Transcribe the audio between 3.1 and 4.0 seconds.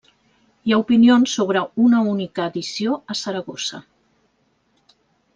a Saragossa.